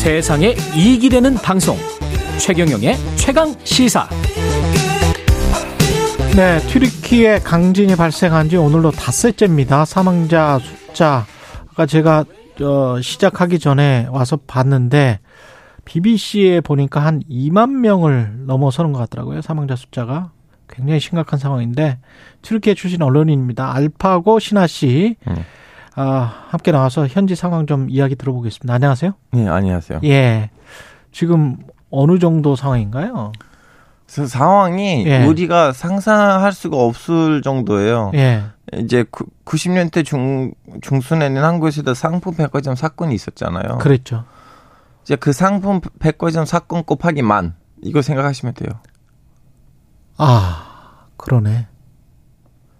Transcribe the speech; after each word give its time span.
세상에 0.00 0.54
이익이 0.74 1.10
되는 1.10 1.34
방송 1.34 1.76
최경영의 2.38 2.96
최강 3.16 3.54
시사 3.64 4.08
네, 6.34 6.58
튀르키예 6.60 7.40
강진이 7.40 7.96
발생한 7.96 8.48
지 8.48 8.56
오늘로 8.56 8.92
닷새째입니다. 8.92 9.84
사망자 9.84 10.58
숫자가 10.58 11.84
제가 11.86 12.24
어, 12.62 12.98
시작하기 13.02 13.58
전에 13.58 14.06
와서 14.10 14.38
봤는데 14.46 15.20
BBC에 15.84 16.62
보니까 16.62 17.04
한 17.04 17.22
2만 17.30 17.68
명을 17.70 18.46
넘어서는 18.46 18.94
것 18.94 19.00
같더라고요. 19.00 19.42
사망자 19.42 19.76
숫자가 19.76 20.30
굉장히 20.66 20.98
심각한 20.98 21.38
상황인데 21.38 21.98
튀르키예 22.40 22.72
출신 22.72 23.02
언론인입니다. 23.02 23.74
알파고 23.74 24.38
신하 24.38 24.66
씨 24.66 25.16
음. 25.28 25.44
아, 26.02 26.46
함께 26.48 26.72
나와서 26.72 27.06
현지 27.06 27.34
상황 27.36 27.66
좀 27.66 27.90
이야기 27.90 28.16
들어보겠습니다. 28.16 28.72
안녕하세요. 28.72 29.12
네, 29.32 29.46
안녕하세요. 29.46 30.00
예, 30.04 30.48
지금 31.12 31.58
어느 31.90 32.18
정도 32.18 32.56
상황인가요? 32.56 33.32
그래서 34.06 34.26
상황이 34.26 35.04
예. 35.06 35.26
우리가 35.26 35.74
상상할 35.74 36.54
수가 36.54 36.78
없을 36.78 37.42
정도예요. 37.42 38.12
예, 38.14 38.44
이제 38.78 39.04
90년대 39.44 40.06
중 40.06 40.54
중순에는 40.80 41.44
한국에서도 41.44 41.92
상품 41.92 42.34
백화점 42.34 42.74
사건이 42.74 43.14
있었잖아요. 43.14 43.76
그랬죠. 43.76 44.24
이제 45.02 45.16
그 45.16 45.34
상품 45.34 45.82
백화점 45.98 46.46
사건 46.46 46.82
곱하기 46.82 47.20
만 47.20 47.54
이거 47.82 48.00
생각하시면 48.00 48.54
돼요. 48.54 48.70
아, 50.16 51.08
그러네. 51.18 51.66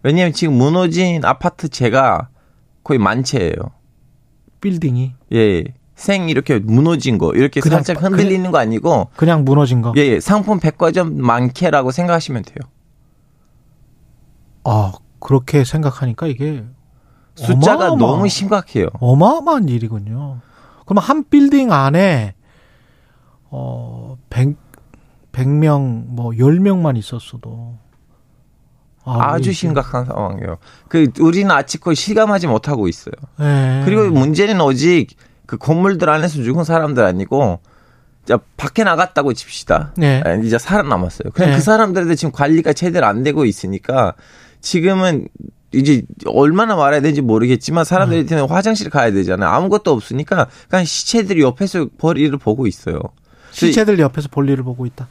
왜냐하면 0.05 0.33
지금 0.33 0.55
무너진 0.55 1.23
아파트 1.27 1.69
재가 1.69 2.31
거의 2.91 2.99
만 2.99 3.23
채예요. 3.23 3.55
빌딩이 4.61 5.13
예, 5.33 5.63
생 5.95 6.29
이렇게 6.29 6.59
무너진 6.59 7.19
거 7.19 7.33
이렇게 7.35 7.61
그냥 7.61 7.85
살짝 7.85 8.03
흔들리는 8.03 8.51
거 8.51 8.59
아니고 8.59 9.11
그냥 9.15 9.45
무너진 9.45 9.81
거. 9.81 9.93
예, 9.97 10.01
예, 10.01 10.19
상품 10.21 10.59
백화점 10.59 11.17
많게라고 11.19 11.93
생각하시면 11.93 12.43
돼요. 12.43 12.57
아, 14.65 14.93
그렇게 15.21 15.63
생각하니까 15.63 16.27
이게 16.27 16.65
숫자가 17.37 17.91
어마어마- 17.91 17.97
너무 17.99 18.29
심각해요. 18.29 18.89
어마어마한 18.95 19.69
일이군요. 19.69 20.41
그럼 20.85 20.99
한 20.99 21.23
빌딩 21.31 21.71
안에 21.73 22.35
어 23.53 24.17
100, 24.31 24.57
100명 25.31 26.07
뭐 26.09 26.31
10명만 26.33 26.97
있었어도 26.97 27.79
아, 29.05 29.33
아주 29.33 29.51
이게- 29.51 29.53
심각한 29.53 30.05
상황이에요. 30.05 30.59
그 30.89 31.07
우리는 31.21 31.51
아직 31.51 31.81
거의 31.81 31.97
실감하지 31.97 32.47
못하고 32.47 32.87
있어요. 32.89 33.15
예. 33.41 33.83
그리고 33.85 34.05
문제는 34.11 34.61
오직 34.61 35.09
그 35.47 35.57
건물들 35.57 36.09
안에서 36.11 36.43
죽은 36.43 36.65
사람들 36.65 37.03
아니고 37.05 37.61
자 38.27 38.39
밖에 38.57 38.85
나갔다고 38.85 39.33
칩시다. 39.33 39.93
네. 39.97 40.23
아, 40.25 40.35
이제 40.35 40.59
살아남았어요. 40.59 41.31
그냥 41.33 41.51
네. 41.53 41.57
그 41.57 41.63
사람들한테 41.63 42.15
지금 42.15 42.31
관리가 42.33 42.73
제대로 42.75 43.07
안 43.07 43.23
되고 43.23 43.45
있으니까 43.45 44.15
지금은 44.61 45.29
이제 45.73 46.03
얼마나 46.27 46.77
말해야 46.77 47.01
되는지 47.01 47.23
모르겠지만 47.23 47.85
사람들이 47.85 48.27
네. 48.27 48.37
는 48.37 48.49
화장실 48.49 48.91
가야 48.91 49.11
되잖아요. 49.13 49.49
아무것도 49.49 49.91
없으니까 49.93 50.49
그냥 50.69 50.85
시체들이 50.85 51.41
옆에서 51.43 51.87
벌이를 51.97 52.39
보고 52.39 52.67
있어요. 52.67 53.01
시체들 53.53 53.99
옆에서 53.99 54.29
볼일을 54.31 54.63
보고 54.63 54.85
있다. 54.87 55.09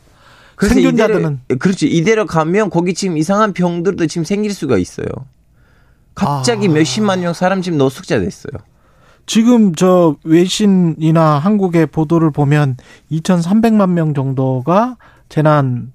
생존자들은 0.67 1.39
이대로, 1.45 1.59
그렇죠. 1.59 1.85
이대로 1.85 2.25
가면 2.25 2.69
거기 2.69 2.93
지금 2.93 3.17
이상한 3.17 3.53
병들도 3.53 4.07
지금 4.07 4.23
생길 4.25 4.53
수가 4.53 4.77
있어요. 4.77 5.07
갑자기 6.15 6.67
아. 6.67 6.71
몇십만 6.71 7.21
명 7.21 7.33
사람 7.33 7.61
지금 7.61 7.77
노숙자 7.77 8.19
됐어요. 8.19 8.53
지금 9.25 9.75
저 9.75 10.15
외신이나 10.23 11.37
한국의 11.37 11.85
보도를 11.85 12.31
보면 12.31 12.77
2,300만 13.11 13.91
명 13.91 14.13
정도가 14.13 14.97
재난 15.29 15.93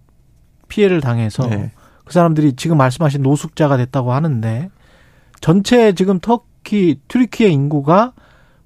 피해를 0.69 1.01
당해서 1.01 1.47
네. 1.49 1.73
그 2.05 2.13
사람들이 2.13 2.55
지금 2.55 2.79
말씀하신 2.79 3.23
노숙자가 3.23 3.77
됐다고 3.77 4.13
하는데 4.13 4.71
전체 5.41 5.93
지금 5.95 6.21
터키 6.21 7.01
튀르키예 7.09 7.49
인구가 7.49 8.13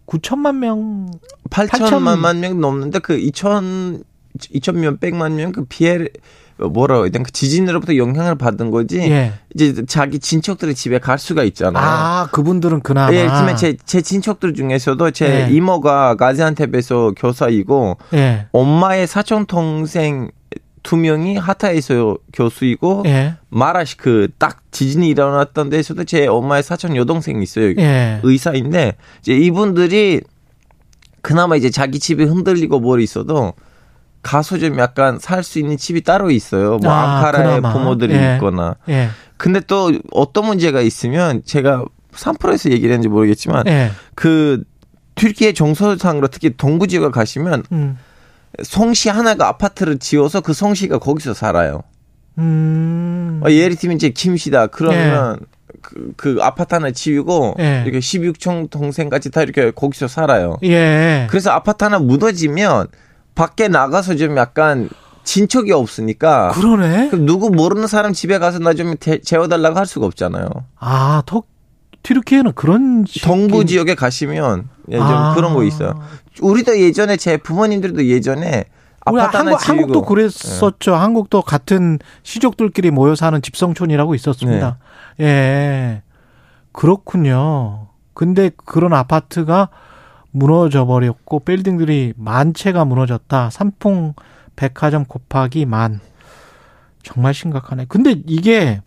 9천만 0.07 0.57
명 0.57 1.11
8천만 1.51 2.39
명 2.39 2.61
넘는데 2.61 2.99
그 2.99 3.17
2천 3.17 4.05
2천 4.39 4.77
몇 4.77 5.01
백만 5.01 5.37
명 5.37 5.53
그 5.53 5.65
피해 5.69 5.99
뭐라고 6.59 7.05
해야 7.05 7.11
되나 7.11 7.23
그 7.25 7.31
지진으로부터 7.31 7.97
영향을 7.97 8.35
받은 8.35 8.71
거지. 8.73 8.99
예. 8.99 9.33
이제 9.55 9.85
자기 9.87 10.19
친척들의 10.19 10.75
집에 10.75 10.99
갈 10.99 11.17
수가 11.19 11.45
있잖아요. 11.45 11.85
아, 11.85 12.29
그분들은 12.33 12.81
그나마 12.81 13.13
예, 13.15 13.29
지금 13.29 13.55
제, 13.57 13.77
제 13.87 14.01
친척들 14.03 14.55
중에서도 14.55 15.11
제 15.13 15.47
예. 15.49 15.55
이모가 15.55 16.17
가지안테프에서 16.17 17.13
교사이고 17.17 17.99
예. 18.15 18.47
엄마의 18.51 19.07
사촌 19.07 19.47
동생 19.47 20.31
두 20.83 20.97
명이 20.97 21.37
하타에서 21.37 22.17
교수이고 22.33 23.05
예. 23.07 23.37
마라시 23.51 23.97
그 23.97 24.29
딱 24.39 24.61
지진이 24.73 25.09
일어났던 25.11 25.71
데서도 25.71 26.05
제 26.05 26.27
엄마의 26.27 26.63
사촌 26.65 26.97
여동생이 26.97 27.41
있어요. 27.43 27.73
예. 27.79 28.19
의사인데 28.25 28.97
이제 29.21 29.33
이분들이 29.37 30.23
그나마 31.23 31.55
이제 31.57 31.71
자기 31.71 31.99
집이 32.01 32.25
흔들리고 32.25 32.81
뭘 32.81 33.01
있어도 33.01 33.55
가서 34.29 34.59
좀 34.59 34.79
약간 34.79 35.19
살 35.19 35.43
수 35.43 35.59
있는 35.59 35.79
집이 35.79 36.03
따로 36.03 36.31
있어요. 36.31 36.77
뭐 36.77 36.93
아, 36.93 37.17
앙카라에 37.17 37.45
그나마. 37.61 37.73
부모들이 37.73 38.15
예. 38.15 38.35
있거나. 38.35 38.77
예. 38.91 39.09
근데 39.39 39.61
또 39.61 39.91
어떤 40.13 40.45
문제가 40.47 40.83
있으면 40.83 41.43
제가 41.47 41.85
3%에서 42.13 42.71
얘기를 42.71 42.91
했는지 42.93 43.09
모르겠지만 43.09 43.67
예. 43.69 43.91
그 44.15 44.63
튀르키예 45.15 45.53
정서상으로 45.55 46.29
특히 46.29 46.55
동부 46.57 46.89
지역에 46.89 47.09
가시면 47.11 47.63
음. 47.73 47.97
성씨 48.63 49.09
하나가 49.09 49.49
아파트를 49.49 49.99
지어서 49.99 50.43
그 50.43 50.53
성씨가 50.53 50.99
거기서 50.99 51.33
살아요. 51.33 51.83
음. 52.37 53.41
어, 53.45 53.51
예를 53.51 53.77
들면 53.77 53.97
이제 53.97 54.11
김씨다. 54.11 54.67
그러면 54.69 55.39
그, 55.81 56.13
그 56.17 56.39
아파트 56.43 56.75
하나 56.75 56.91
지우고 56.91 57.55
예. 57.61 57.83
이렇게 57.85 57.99
16총 58.01 58.69
동생까지 58.71 59.31
다 59.31 59.43
이렇게 59.43 59.71
거기서 59.71 60.07
살아요. 60.09 60.59
예. 60.65 61.27
그래서 61.31 61.51
아파트 61.51 61.85
하나 61.85 61.99
무너지면 61.99 62.89
밖에 63.39 63.69
나가서 63.69 64.17
좀 64.17 64.37
약간 64.37 64.91
진척이 65.23 65.73
없으니까 65.73 66.51
그러네. 66.55 67.11
그럼 67.11 67.25
누구 67.27 67.51
모르는 67.51 67.87
사람 67.87 68.13
집에 68.13 68.39
가서 68.39 68.59
나 68.59 68.73
좀 68.75 68.95
재워달라고 68.99 69.79
할 69.79 69.87
수가 69.87 70.07
없잖아요. 70.07 70.49
아, 70.81 71.23
터 71.25 71.43
튀르키예는 72.03 72.53
그런 72.55 73.05
동부 73.23 73.65
지역에 73.65 73.95
가시면 73.95 74.69
예, 74.91 74.97
좀 74.99 75.07
아. 75.07 75.35
그런 75.35 75.55
거 75.55 75.63
있어요. 75.63 76.01
우리도 76.41 76.81
예전에 76.81 77.17
제 77.17 77.37
부모님들도 77.37 78.07
예전에 78.07 78.65
우리 79.11 79.21
아파트 79.21 79.37
한국, 79.37 79.69
한국도 79.69 80.03
그랬었죠. 80.03 80.95
한국도 80.95 81.43
같은 81.43 81.99
시족들끼리 82.25 82.91
모여 82.91 83.15
사는 83.15 83.41
집성촌이라고 83.41 84.15
있었습니다. 84.17 84.79
네. 85.19 85.25
예. 85.27 86.03
그렇군요. 86.73 87.89
근데 88.15 88.51
그런 88.65 88.93
아파트가 88.95 89.69
무너져 90.39 90.87
버렸고 90.87 91.41
빌딩들이 91.41 92.15
만 92.17 92.55
채가 92.55 92.85
무너졌다. 92.85 93.51
삼풍 93.51 94.15
백화점 94.57 95.05
곱하기 95.05 95.67
만. 95.67 96.01
정말 97.03 97.35
심각하네. 97.35 97.87
근데 97.89 98.17
이게 98.27 98.81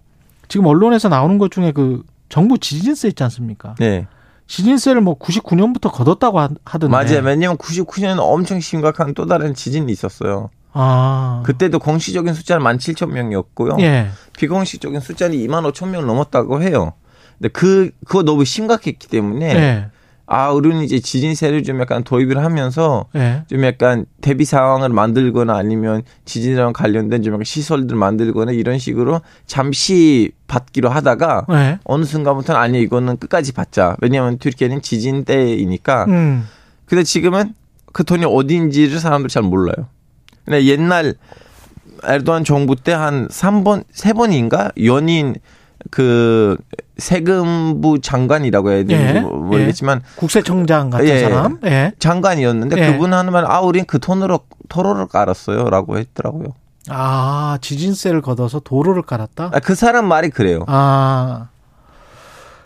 지금 0.47 0.65
언론에서 0.67 1.09
나오는 1.09 1.37
것 1.37 1.51
중에 1.51 1.71
그 1.71 2.03
정부 2.29 2.57
지진세 2.57 3.09
있지 3.09 3.23
않습니까? 3.23 3.75
네. 3.79 4.07
지진세를 4.47 5.01
뭐 5.01 5.17
99년부터 5.17 5.91
걷었다고 5.91 6.39
하- 6.39 6.49
하던데. 6.65 6.91
맞아요. 6.91 7.25
왜냐면 7.25 7.57
99년에 7.57 8.17
엄청 8.19 8.59
심각한 8.59 9.13
또 9.13 9.25
다른 9.25 9.53
지진이 9.53 9.91
있었어요. 9.91 10.49
아. 10.73 11.41
그때도 11.45 11.79
공식적인 11.79 12.33
숫자는 12.33 12.63
17,000명이었고요. 12.65 13.79
예. 13.81 14.09
비공식적인 14.37 14.99
숫자는 14.99 15.37
2만 15.37 15.69
5천 15.71 15.89
명 15.89 16.05
넘었다고 16.05 16.61
해요. 16.61 16.93
근데 17.37 17.49
그 17.49 17.91
그거 18.05 18.23
너무 18.23 18.45
심각했기 18.45 19.07
때문에 19.07 19.45
예. 19.55 19.89
아 20.33 20.51
우리는 20.51 20.81
이제 20.81 20.99
지진세를 20.99 21.63
좀 21.63 21.81
약간 21.81 22.03
도입을 22.03 22.37
하면서 22.41 23.05
예. 23.15 23.43
좀 23.49 23.65
약간 23.65 24.05
대비 24.21 24.45
상황을 24.45 24.87
만들거나 24.89 25.55
아니면 25.57 26.03
지진이랑 26.23 26.71
관련된 26.71 27.21
좀 27.21 27.33
약간 27.33 27.43
시설들 27.43 27.97
만들거나 27.97 28.53
이런 28.53 28.79
식으로 28.79 29.19
잠시 29.45 30.31
받기로 30.47 30.89
하다가 30.89 31.47
예. 31.51 31.79
어느 31.83 32.05
순간부터는 32.05 32.59
아니 32.61 32.81
이거는 32.81 33.17
끝까지 33.17 33.51
받자. 33.51 33.97
왜냐하면 34.01 34.37
튀르키예는 34.37 34.81
지진 34.81 35.25
때이니까. 35.25 36.05
음. 36.05 36.47
근데 36.85 37.03
지금은 37.03 37.53
그 37.91 38.05
돈이 38.05 38.23
어디인지를 38.25 38.99
사람들이 38.99 39.31
잘 39.33 39.43
몰라요. 39.43 39.87
근데 40.45 40.63
옛날 40.65 41.15
에르도안 42.03 42.43
정부 42.45 42.75
때 42.75 42.93
한 42.93 43.27
3번, 43.27 43.83
3번인가? 43.93 44.71
연인 44.85 45.35
그 45.89 46.57
세금부 46.97 47.99
장관이라고 48.01 48.71
해야 48.71 48.83
되는지 48.83 49.17
예. 49.17 49.19
모르겠지만 49.21 50.01
국세청장 50.15 50.89
같은 50.89 51.07
예. 51.07 51.19
사람. 51.19 51.59
예. 51.65 51.93
장관이었는데 51.97 52.77
예. 52.77 52.91
그분 52.91 53.13
하는 53.13 53.33
말, 53.33 53.45
아, 53.45 53.61
우린 53.61 53.85
그 53.85 53.99
돈으로 53.99 54.41
도로를 54.69 55.07
깔았어요. 55.07 55.69
라고 55.69 55.97
했더라고요. 55.97 56.49
아, 56.89 57.57
지진세를 57.61 58.21
걷어서 58.21 58.59
도로를 58.59 59.01
깔았다? 59.03 59.51
아, 59.53 59.59
그 59.59 59.75
사람 59.75 60.05
말이 60.05 60.29
그래요. 60.29 60.63
아. 60.67 61.47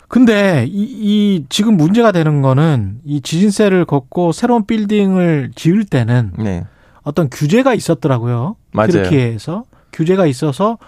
근데 0.08 0.66
이, 0.68 0.82
이 0.82 1.46
지금 1.48 1.76
문제가 1.76 2.12
되는 2.12 2.40
거는 2.40 3.00
이 3.04 3.20
지진세를 3.20 3.86
걷고 3.86 4.32
새로운 4.32 4.64
빌딩을 4.64 5.50
지을 5.56 5.84
때는 5.84 6.32
네. 6.38 6.64
어떤 7.02 7.28
규제가 7.28 7.74
있었더라고요. 7.74 8.56
맞아요. 8.72 8.88
튀르키예에서 8.88 9.64
규제가 9.92 10.26
있어서 10.26 10.78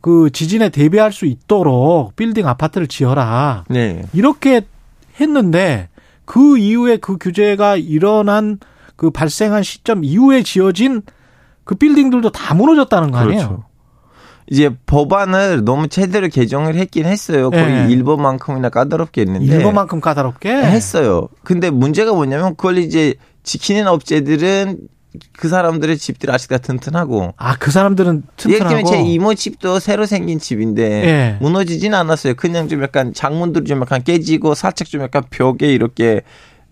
그 0.00 0.30
지진에 0.30 0.68
대비할 0.68 1.12
수 1.12 1.26
있도록 1.26 2.14
빌딩 2.16 2.46
아파트를 2.46 2.86
지어라. 2.86 3.64
네. 3.68 4.04
이렇게 4.12 4.62
했는데 5.20 5.88
그 6.24 6.58
이후에 6.58 6.98
그 6.98 7.18
규제가 7.18 7.76
일어난 7.76 8.58
그 8.96 9.10
발생한 9.10 9.62
시점 9.62 10.04
이후에 10.04 10.42
지어진 10.42 11.02
그 11.64 11.74
빌딩들도 11.74 12.30
다 12.30 12.54
무너졌다는 12.54 13.10
거 13.10 13.18
아니에요? 13.18 13.36
그렇죠. 13.36 13.64
이제 14.48 14.70
법안을 14.86 15.64
너무 15.64 15.88
제대로 15.88 16.28
개정을 16.28 16.76
했긴 16.76 17.04
했어요. 17.06 17.50
거의 17.50 17.64
예. 17.64 17.86
일본만큼이나 17.90 18.68
까다롭게 18.68 19.22
했는데 19.22 19.44
일본만큼 19.44 20.00
까다롭게 20.00 20.50
했어요. 20.50 21.28
근데 21.42 21.70
문제가 21.70 22.12
뭐냐면 22.12 22.54
그걸 22.54 22.78
이제 22.78 23.14
지키는 23.42 23.88
업체들은 23.88 24.78
그 25.36 25.48
사람들의 25.48 25.96
집들이 25.98 26.32
아직 26.32 26.48
다 26.48 26.58
튼튼하고 26.58 27.34
아 27.36 27.56
그 27.58 27.70
사람들은 27.70 28.22
예를 28.48 28.58
들면 28.58 28.84
튼튼하고 28.84 28.88
제 28.90 29.00
이모 29.02 29.34
집도 29.34 29.78
새로 29.78 30.06
생긴 30.06 30.38
집인데 30.38 31.04
예. 31.04 31.38
무너지진 31.40 31.94
않았어요. 31.94 32.34
그냥 32.34 32.68
좀 32.68 32.82
약간 32.82 33.12
창문들이 33.12 33.64
좀 33.64 33.80
약간 33.80 34.02
깨지고 34.02 34.54
살짝 34.54 34.88
좀 34.88 35.02
약간 35.02 35.22
벽에 35.30 35.72
이렇게 35.72 36.22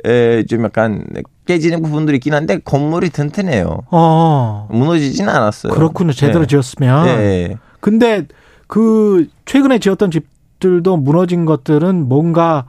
에, 0.04 0.44
좀 0.44 0.64
약간 0.64 1.04
깨지는 1.46 1.82
부분들이 1.82 2.16
있긴 2.18 2.34
한데 2.34 2.58
건물이 2.58 3.10
튼튼해요. 3.10 3.82
어 3.90 4.68
무너지진 4.70 5.28
않았어요. 5.28 5.72
그렇군요 5.72 6.12
제대로 6.12 6.40
네. 6.40 6.46
지었으면 6.46 7.06
네. 7.06 7.56
근데 7.80 8.26
그 8.66 9.28
최근에 9.46 9.78
지었던 9.78 10.10
집들도 10.10 10.96
무너진 10.96 11.44
것들은 11.44 12.08
뭔가 12.08 12.66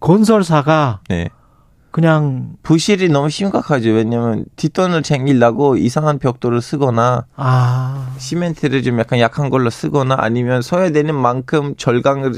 건설사가 0.00 1.00
네. 1.08 1.28
그냥 1.96 2.56
부실이 2.62 3.08
너무 3.08 3.30
심각하죠. 3.30 3.88
왜냐면 3.88 4.44
뒷돈을 4.56 5.02
챙기려고 5.02 5.78
이상한 5.78 6.18
벽돌을 6.18 6.60
쓰거나 6.60 7.24
아 7.36 8.14
시멘트를 8.18 8.82
좀 8.82 8.98
약간 8.98 9.18
약한 9.18 9.48
걸로 9.48 9.70
쓰거나 9.70 10.14
아니면 10.18 10.60
써야 10.60 10.90
되는 10.90 11.14
만큼 11.14 11.74
절강을 11.78 12.34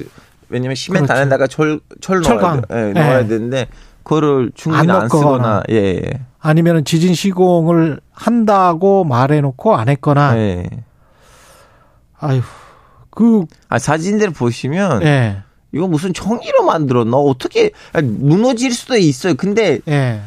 왜냐면 0.48 0.76
시멘트 0.76 1.06
그렇죠. 1.08 1.20
안에다가 1.20 1.48
철, 1.48 1.80
철 2.00 2.22
철강. 2.22 2.62
넣어야, 2.68 2.84
돼. 2.84 2.84
예, 2.84 2.88
예. 2.90 2.92
넣어야 2.92 3.26
되는데 3.26 3.66
그거를 4.04 4.52
충분히 4.54 4.88
안 4.92 5.02
안. 5.02 5.08
쓰거나 5.08 5.64
예, 5.70 5.74
예. 5.74 6.20
아니면은 6.38 6.84
지진 6.84 7.12
시공을 7.12 8.00
한다고 8.12 9.02
말해 9.02 9.40
놓고 9.40 9.74
안 9.74 9.88
했거나 9.88 10.38
예. 10.38 10.68
아유 12.20 12.42
그 13.10 13.44
아 13.68 13.80
사진들 13.80 14.30
보시면 14.30 15.02
예. 15.02 15.42
이거 15.72 15.86
무슨 15.86 16.12
청이로 16.14 16.64
만들었나 16.64 17.16
어떻게 17.16 17.70
무너질 18.02 18.72
수도 18.72 18.96
있어요. 18.96 19.34
근데 19.34 19.80
예. 19.88 20.20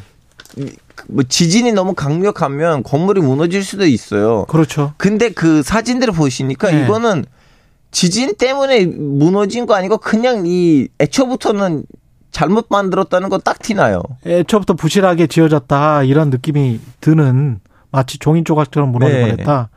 뭐 1.07 1.23
지진이 1.23 1.71
너무 1.73 1.93
강력하면 1.93 2.83
건물이 2.83 3.21
무너질 3.21 3.63
수도 3.63 3.85
있어요. 3.85 4.45
그렇죠. 4.45 4.93
근데 4.97 5.29
그 5.29 5.63
사진들을 5.63 6.13
보시니까 6.13 6.71
네. 6.71 6.83
이거는 6.83 7.25
지진 7.91 8.35
때문에 8.35 8.85
무너진 8.85 9.65
거 9.65 9.73
아니고 9.73 9.97
그냥 9.97 10.43
이 10.45 10.87
애초부터는 10.99 11.83
잘못 12.31 12.67
만들었다는 12.69 13.29
거 13.29 13.39
딱 13.39 13.59
티나요. 13.59 14.01
애초부터 14.25 14.75
부실하게 14.75 15.27
지어졌다 15.27 16.03
이런 16.03 16.29
느낌이 16.29 16.79
드는 17.01 17.59
마치 17.91 18.19
종이 18.19 18.43
조각처럼 18.43 18.91
무너져 18.91 19.13
네. 19.13 19.21
버렸다. 19.31 19.69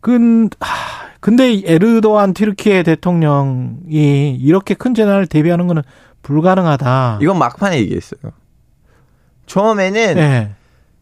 근 0.00 0.50
하, 0.60 1.03
근데 1.24 1.54
이 1.54 1.62
에르도안 1.64 2.34
튀르키예 2.34 2.82
대통령이 2.82 4.36
이렇게 4.38 4.74
큰 4.74 4.92
재난을 4.92 5.26
대비하는 5.26 5.66
거는 5.66 5.82
불가능하다. 6.20 7.20
이건 7.22 7.38
막판에 7.38 7.78
얘기했어요. 7.78 8.20
처음에는 9.46 10.18
예. 10.18 10.50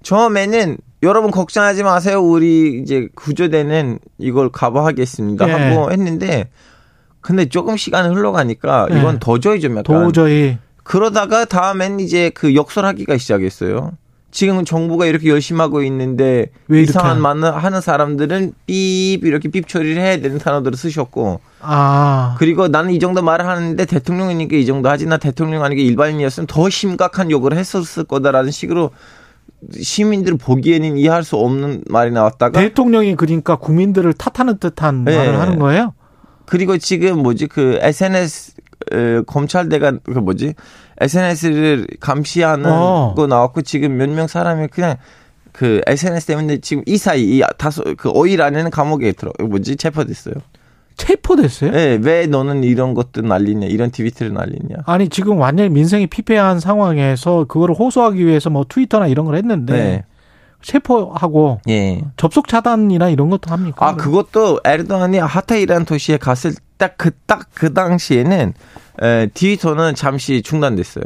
처음에는 0.05 0.77
여러분 1.03 1.33
걱정하지 1.33 1.83
마세요. 1.83 2.23
우리 2.23 2.81
이제 2.81 3.09
구조대는 3.17 3.99
이걸 4.19 4.49
가봐하겠습니다 4.51 5.45
네. 5.45 5.53
하고 5.53 5.91
했는데 5.91 6.51
근데 7.21 7.49
조금 7.49 7.77
시간이 7.77 8.15
흘러가니까 8.15 8.87
네. 8.91 9.01
이건 9.01 9.19
도저히 9.19 9.59
좀 9.59 9.73
약간 9.73 9.83
도저히 9.83 10.57
그러다가 10.85 11.47
다음엔 11.47 11.99
이제 11.99 12.31
그 12.31 12.55
역설하기가 12.55 13.19
시작했어요. 13.19 13.91
지금은 14.33 14.65
정부가 14.65 15.07
이렇게 15.07 15.29
열심히 15.29 15.61
하고 15.61 15.83
있는데 15.83 16.47
왜 16.67 16.83
이상한 16.83 17.19
하- 17.19 17.35
말을 17.35 17.63
하는 17.63 17.81
사람들은 17.83 18.55
삐 18.67 19.21
이렇게 19.23 19.49
삐 19.51 19.63
처리를 19.63 20.03
해야 20.03 20.17
되는 20.21 20.39
단어들을 20.39 20.77
쓰셨고 20.77 21.41
아 21.61 22.35
그리고 22.39 22.67
나는 22.67 22.93
이 22.93 22.99
정도 22.99 23.23
말을 23.23 23.47
하는데 23.47 23.85
대통령이니까 23.85 24.57
이 24.57 24.65
정도 24.65 24.89
하지 24.89 25.07
나 25.07 25.19
대통령 25.19 25.63
아니게 25.63 25.83
일반인이었으면 25.83 26.47
더 26.47 26.71
심각한 26.71 27.31
욕을 27.31 27.55
했었을 27.57 28.05
거다라는 28.05 28.51
식으로 28.51 28.91
시민들 29.79 30.37
보기에는 30.39 30.97
이해할 30.97 31.25
수 31.25 31.37
없는 31.37 31.85
말이 31.89 32.11
나왔다가 32.11 32.59
대통령이 32.59 33.17
그러니까 33.17 33.57
국민들을 33.57 34.15
탓하는 34.15 34.59
듯한 34.59 35.05
네. 35.05 35.17
말을 35.17 35.39
하는 35.39 35.59
거예요. 35.59 35.93
그리고 36.47 36.79
지금 36.79 37.23
뭐지 37.23 37.47
그 37.47 37.79
SNS 37.81 38.53
어, 38.93 39.23
검찰대가 39.27 39.93
그 40.03 40.19
뭐지 40.19 40.55
SNS를 41.03 41.87
감시하는 42.01 42.71
어. 42.71 43.15
거 43.17 43.27
나왔고 43.27 43.63
지금 43.63 43.97
몇 43.97 44.09
명 44.09 44.27
사람이 44.27 44.69
그냥 44.69 44.97
그 45.53 45.81
SNS 45.87 46.27
때문에 46.27 46.59
지금 46.59 46.83
이 46.87 46.97
사이 46.97 47.23
이 47.39 47.43
다소 47.59 47.83
그 47.99 48.11
5일 48.13 48.41
안에는 48.41 48.71
감옥에 48.71 49.13
들어 49.13 49.33
뭐지 49.39 49.77
체포됐어요. 49.77 50.35
체포됐어요? 50.97 51.73
예, 51.75 51.99
왜 52.03 52.27
너는 52.27 52.65
이런 52.65 52.95
것들 52.95 53.27
날리냐 53.27 53.67
이런 53.67 53.91
트위터를 53.91 54.33
날리냐. 54.35 54.77
아니 54.87 55.09
지금 55.09 55.39
완전히 55.39 55.71
민생이 55.71 56.07
피폐한 56.07 56.61
상황에서 56.61 57.45
그거를 57.45 57.75
호소하기 57.75 58.25
위해서 58.25 58.51
뭐 58.51 58.65
트위터나 58.69 59.07
이런 59.09 59.27
걸 59.27 59.37
했는데 59.37 59.73
네. 59.73 60.05
체포하고 60.63 61.61
예. 61.69 62.03
접속 62.17 62.49
차단이나 62.49 63.09
이런 63.11 63.29
것도 63.31 63.51
합니까? 63.51 63.87
아 63.89 63.97
그것도 63.97 64.61
에르도안이 64.65 65.19
하타이라는 65.19 65.85
도시에 65.85 66.17
갔을 66.17 66.53
딱 66.79 66.97
그 66.97 67.11
딱 67.27 67.49
그 67.55 67.73
당시에는 67.75 68.55
에, 69.03 69.27
트위터는 69.35 69.95
잠시 69.95 70.43
중단됐어요. 70.43 71.05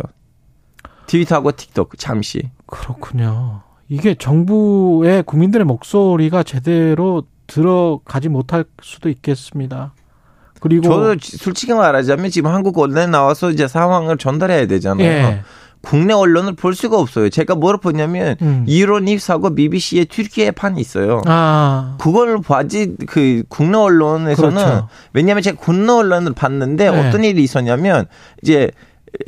트위터하고 1.06 1.52
틱톡 1.52 1.98
잠시. 1.98 2.50
그렇군요. 2.66 3.62
이게 3.88 4.14
정부의 4.14 5.22
국민들의 5.22 5.64
목소리가 5.64 6.42
제대로 6.42 7.24
들어가지 7.46 8.28
못할 8.28 8.64
수도 8.82 9.08
있겠습니다. 9.08 9.94
그리고 10.60 10.82
저도 10.88 11.16
지- 11.16 11.36
솔직히 11.36 11.72
말하자면 11.74 12.30
지금 12.30 12.50
한국 12.50 12.76
언론에 12.78 13.06
나와서 13.06 13.50
이제 13.50 13.68
상황을 13.68 14.16
전달해야 14.16 14.66
되잖아요. 14.66 15.06
예. 15.06 15.42
국내 15.82 16.12
언론을 16.12 16.54
볼 16.56 16.74
수가 16.74 16.98
없어요. 16.98 17.28
제가 17.28 17.54
뭐를 17.54 17.78
보냐면 17.80 18.36
음. 18.42 18.64
이론입사고 18.66 19.54
BBC의 19.54 20.06
튀르키예 20.06 20.50
판이 20.50 20.80
있어요. 20.80 21.22
아 21.26 21.96
그걸 22.00 22.40
봐지 22.40 22.96
그 23.06 23.44
국내 23.48 23.78
언론에서는 23.78 24.54
그렇죠. 24.54 24.88
왜냐하면 25.12 25.42
제가 25.42 25.58
국내 25.60 25.92
언론을 25.92 26.32
봤는데 26.32 26.90
네. 26.90 27.08
어떤 27.08 27.24
일이 27.24 27.42
있었냐면 27.42 28.06
이제 28.42 28.70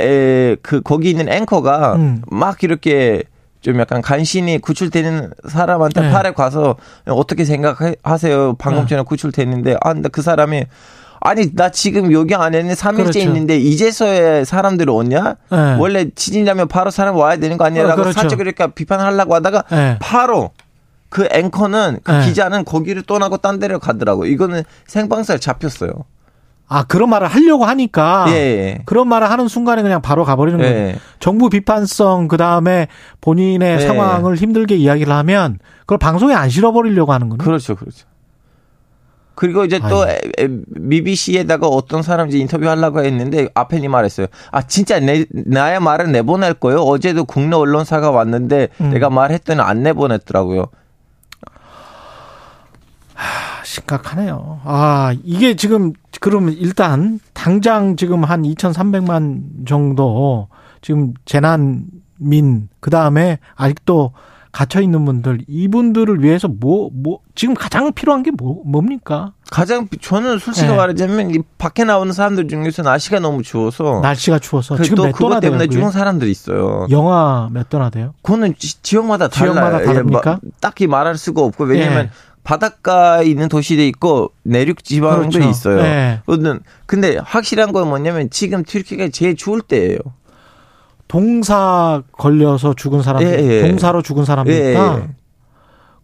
에 0.01 0.57
그 0.63 0.83
거기 0.83 1.11
있는 1.11 1.29
앵커가 1.31 1.95
음. 1.95 2.23
막 2.31 2.63
이렇게 2.63 3.23
좀 3.61 3.79
약간 3.81 4.03
간신히 4.03 4.59
구출되는 4.59 5.33
사람한테 5.49 6.01
네. 6.03 6.11
팔에 6.11 6.33
가서 6.33 6.77
어떻게 7.07 7.45
생각하세요? 7.45 8.55
방금 8.59 8.83
네. 8.83 8.89
전에 8.89 9.03
구출됐는데 9.03 9.77
아 9.81 9.93
근데 9.95 10.09
그 10.09 10.23
사람이 10.23 10.65
아니 11.21 11.55
나 11.55 11.71
지금 11.71 12.13
여기 12.13 12.35
안에는 12.35 12.75
3일째 12.75 12.97
그렇죠. 12.97 13.19
있는데 13.21 13.59
이제서야 13.59 14.45
사람들이 14.45 14.91
오냐? 14.91 15.37
네. 15.51 15.77
원래 15.79 16.11
지진 16.15 16.45
나면 16.45 16.69
바로 16.69 16.91
사람 16.91 17.17
와야 17.17 17.37
되는 17.37 17.57
거 17.59 17.65
아니야라고 17.65 17.93
어, 17.93 18.05
그렇죠. 18.05 18.21
살짝 18.21 18.41
이렇게 18.41 18.67
비판하려고 18.69 19.35
하다가 19.35 19.65
네. 19.71 19.97
바로 20.01 20.51
그 21.09 21.27
앵커는 21.31 22.01
그 22.03 22.13
네. 22.13 22.27
기자는 22.27 22.65
거기를 22.65 23.03
떠나고 23.03 23.39
딴 23.39 23.59
데로 23.59 23.79
가더라고. 23.79 24.27
이거는 24.27 24.63
생방송에 24.87 25.39
잡혔어요. 25.39 25.91
아 26.71 26.85
그런 26.85 27.09
말을 27.09 27.29
하려고 27.29 27.65
하니까 27.65 28.27
예, 28.29 28.33
예. 28.35 28.79
그런 28.85 29.09
말을 29.09 29.31
하는 29.31 29.49
순간에 29.49 29.81
그냥 29.81 30.03
바로 30.03 30.25
가버리는 30.25 30.61
거예요. 30.61 30.77
예. 30.77 30.97
정부 31.19 31.49
비판성 31.49 32.29
그 32.29 32.37
다음에 32.37 32.89
본인의 33.23 33.79
네. 33.79 33.87
상황을 33.87 34.37
힘들게 34.37 34.77
이야기를 34.77 35.11
하면 35.11 35.59
그걸 35.81 35.97
방송에 35.97 36.35
안 36.35 36.51
실어버리려고 36.51 37.15
하는 37.15 37.31
거네. 37.31 37.43
그렇죠, 37.43 37.75
그렇죠. 37.75 38.07
그리고 39.39 39.65
이제 39.65 39.79
또. 39.79 40.05
에- 40.09 40.19
BBC에다가 40.91 41.69
어떤 41.69 42.03
사람 42.03 42.29
이제 42.29 42.39
인터뷰 42.39 42.69
하려고 42.69 43.05
했는데 43.05 43.49
앞에 43.55 43.79
이 43.79 43.87
말했어요. 43.87 44.27
아 44.51 44.63
진짜 44.63 44.99
내 44.99 45.27
나의 45.31 45.79
말을 45.81 46.11
내보낼 46.11 46.55
거예요. 46.55 46.81
어제도 46.81 47.25
국내 47.25 47.55
언론사가 47.55 48.11
왔는데 48.11 48.69
음. 48.81 48.91
내가 48.91 49.11
말했더니 49.11 49.61
안 49.61 49.85
내보냈더라고요. 49.85 50.67
아, 53.15 53.63
심각하네요. 53.65 54.61
아, 54.65 55.15
이게 55.25 55.55
지금, 55.57 55.93
그러면 56.21 56.55
일단, 56.55 57.19
당장 57.33 57.97
지금 57.97 58.23
한 58.25 58.43
2,300만 58.43 59.67
정도, 59.67 60.49
지금 60.83 61.15
재난민, 61.25 62.69
그 62.81 62.91
다음에 62.91 63.39
아직도 63.57 64.13
갇혀 64.53 64.81
있는 64.81 65.05
분들 65.05 65.45
이분들을 65.47 66.23
위해서 66.23 66.49
뭐뭐 66.49 67.21
지금 67.35 67.55
가장 67.55 67.93
필요한 67.93 68.23
게 68.23 68.31
뭐 68.37 68.63
뭡니까? 68.65 69.33
가장 69.51 69.89
비- 69.89 69.99
저는 69.99 70.39
솔직히 70.39 70.69
네. 70.69 70.77
말하자면 70.77 71.31
이 71.35 71.39
밖에 71.59 71.85
나오는 71.85 72.13
사람들 72.13 72.49
중에서 72.49 72.83
날씨가 72.83 73.21
너무 73.21 73.43
추워서 73.43 74.01
날씨가 74.03 74.39
추워서 74.39 74.77
그 74.77 74.83
지금 74.85 74.97
또몇 74.97 75.15
도나? 75.19 75.41
때문에? 75.41 75.67
죽은 75.69 75.91
사람들이 75.91 76.31
있어요. 76.31 76.87
영하 76.91 77.49
몇 77.53 77.69
도나 77.69 77.91
돼요? 77.91 78.15
그거는 78.23 78.55
지, 78.59 78.83
지역마다 78.83 79.29
달라요. 79.29 79.53
지역마다 79.55 79.81
예, 79.83 79.85
다릅니까? 79.87 80.39
뭐, 80.43 80.51
딱히 80.61 80.87
말할 80.87 81.17
수가 81.17 81.43
없고 81.43 81.65
왜냐면 81.65 82.05
예. 82.07 82.11
바닷가에 82.45 83.27
있는 83.27 83.49
도시도 83.49 83.83
있고 83.83 84.33
내륙 84.43 84.83
지방도 84.83 85.29
그렇죠. 85.29 85.49
있어요. 85.49 85.79
예. 85.81 86.21
그거는 86.27 86.61
근데 86.87 87.19
확실한 87.23 87.73
건 87.73 87.89
뭐냐면 87.89 88.31
지금 88.31 88.65
튀르키가 88.65 89.09
제일 89.11 89.37
추울 89.37 89.61
때예요. 89.61 89.99
동사 91.09 92.03
걸려서 92.13 92.75
죽은 92.75 93.03
사람들, 93.03 93.41
예, 93.41 93.47
예. 93.47 93.69
동사로 93.69 94.03
죽은 94.03 94.25
사람들 94.25 94.55
예, 94.55 94.73
있다. 94.73 94.99
예. 95.01 95.09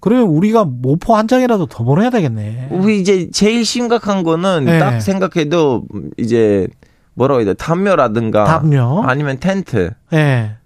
그러면 0.00 0.26
우리가 0.26 0.64
모포 0.64 1.16
한 1.16 1.28
장이라도 1.28 1.66
더 1.66 1.84
보내야 1.84 2.10
되겠네. 2.10 2.68
우리 2.70 3.00
이제 3.00 3.30
제일 3.30 3.64
심각한 3.64 4.22
거는 4.22 4.66
예. 4.68 4.78
딱 4.78 5.00
생각해도 5.00 5.84
이제 6.18 6.66
뭐라고 7.14 7.40
해야 7.40 7.46
돼 7.46 7.54
담요라든가 7.54 8.44
담요. 8.44 9.02
아니면 9.06 9.38
텐트. 9.38 9.92
예. 10.12 10.56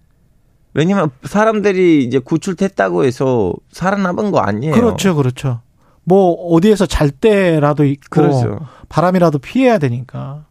왜냐면 0.75 1.11
사람들이 1.25 2.05
이제 2.05 2.19
구출됐다고 2.19 3.05
해서 3.05 3.53
살아남은 3.73 4.31
거 4.31 4.39
아니에요. 4.39 4.75
그렇죠, 4.75 5.15
그렇죠. 5.15 5.61
뭐 6.05 6.33
어디에서 6.55 6.87
잘 6.87 7.11
때라도 7.11 7.85
있고 7.85 8.07
그렇죠. 8.09 8.61
바람이라도 8.89 9.39
피해야 9.39 9.79
되니까 9.79 10.47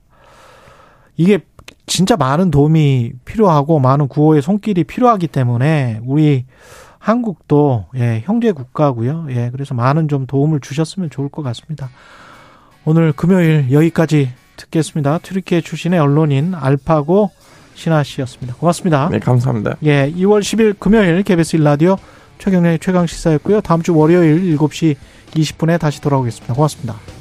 이게 1.16 1.40
진짜 1.88 2.18
많은 2.18 2.52
도움이 2.52 3.14
필요하고 3.26 3.80
많은 3.80 4.08
구호의 4.08 4.42
손길이 4.42 4.84
필요하기 4.84 5.28
때문에 5.28 6.02
우리 6.06 6.46
한국도 7.00 7.86
예, 7.96 8.22
형제 8.26 8.52
국가고요. 8.52 9.28
예, 9.30 9.50
그래서 9.52 9.74
많은 9.74 10.10
좀 10.10 10.28
도움을 10.28 10.60
주셨으면 10.60 11.10
좋을 11.10 11.30
것 11.30 11.42
같습니다. 11.44 11.90
오늘 12.84 13.14
금요일 13.14 13.72
여기까지 13.72 14.30
듣겠습니다. 14.58 15.20
튀르키예 15.20 15.62
출신의 15.62 16.00
언론인 16.00 16.54
알파고 16.54 17.32
신하 17.74 18.04
씨였습니다. 18.04 18.56
고맙습니다. 18.56 19.08
네, 19.10 19.20
감사합니다. 19.20 19.78
예, 19.84 20.12
2월 20.12 20.42
10일 20.42 20.78
금요일 20.80 21.24
KBS 21.24 21.58
1라디오 21.58 21.98
최경련의 22.40 22.80
최강 22.80 23.08
시사였고요. 23.08 23.62
다음 23.62 23.82
주 23.82 23.96
월요일 23.96 24.58
7시 24.58 24.96
20분에 25.32 25.80
다시 25.80 26.02
돌아오겠습니다. 26.02 26.54
고맙습니다. 26.54 27.17